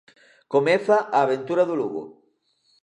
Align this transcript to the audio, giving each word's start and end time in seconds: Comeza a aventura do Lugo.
Comeza 0.53 0.97
a 1.15 1.17
aventura 1.25 1.63
do 1.69 1.75
Lugo. 1.79 2.03